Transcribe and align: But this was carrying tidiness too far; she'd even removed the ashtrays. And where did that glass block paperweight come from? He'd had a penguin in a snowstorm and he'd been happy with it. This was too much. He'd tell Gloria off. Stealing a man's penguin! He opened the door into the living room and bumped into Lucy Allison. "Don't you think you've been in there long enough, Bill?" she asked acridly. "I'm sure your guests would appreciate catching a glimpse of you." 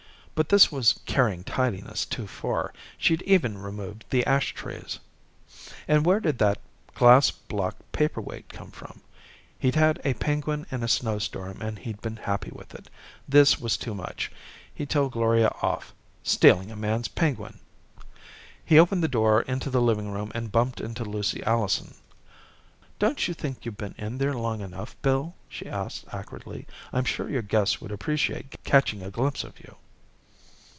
But 0.33 0.49
this 0.49 0.71
was 0.71 0.99
carrying 1.05 1.43
tidiness 1.43 2.03
too 2.03 2.25
far; 2.25 2.73
she'd 2.97 3.21
even 3.27 3.59
removed 3.59 4.05
the 4.09 4.25
ashtrays. 4.25 4.97
And 5.87 6.03
where 6.03 6.19
did 6.19 6.39
that 6.39 6.57
glass 6.95 7.29
block 7.29 7.75
paperweight 7.91 8.49
come 8.49 8.71
from? 8.71 9.01
He'd 9.59 9.75
had 9.75 10.01
a 10.03 10.15
penguin 10.15 10.65
in 10.71 10.81
a 10.81 10.87
snowstorm 10.87 11.61
and 11.61 11.77
he'd 11.77 12.01
been 12.01 12.15
happy 12.15 12.49
with 12.51 12.73
it. 12.73 12.89
This 13.29 13.59
was 13.59 13.77
too 13.77 13.93
much. 13.93 14.31
He'd 14.73 14.89
tell 14.89 15.09
Gloria 15.09 15.49
off. 15.61 15.93
Stealing 16.23 16.71
a 16.71 16.75
man's 16.75 17.07
penguin! 17.07 17.59
He 18.65 18.79
opened 18.79 19.03
the 19.03 19.07
door 19.07 19.43
into 19.43 19.69
the 19.69 19.79
living 19.81 20.09
room 20.11 20.31
and 20.33 20.51
bumped 20.51 20.81
into 20.81 21.05
Lucy 21.05 21.43
Allison. 21.43 21.93
"Don't 22.97 23.27
you 23.27 23.35
think 23.35 23.63
you've 23.63 23.77
been 23.77 23.93
in 23.95 24.17
there 24.17 24.33
long 24.33 24.61
enough, 24.61 24.99
Bill?" 25.03 25.35
she 25.47 25.69
asked 25.69 26.05
acridly. 26.11 26.65
"I'm 26.91 27.05
sure 27.05 27.29
your 27.29 27.43
guests 27.43 27.79
would 27.79 27.91
appreciate 27.91 28.55
catching 28.63 29.03
a 29.03 29.11
glimpse 29.11 29.43
of 29.43 29.59
you." 29.59 29.75